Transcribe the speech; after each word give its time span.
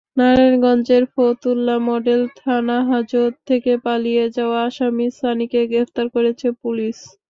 নারায়ণগঞ্জের 0.17 1.03
ফতুল্লা 1.13 1.75
মডেল 1.87 2.21
থানাহাজত 2.39 3.13
থেকে 3.47 3.71
পালিয়ে 3.85 4.25
যাওয়া 4.37 4.59
আসামি 4.67 5.07
সানিকে 5.19 5.61
গ্রেপ্তার 5.71 6.05
করেছে 6.15 6.47
পুলিশ। 6.61 6.97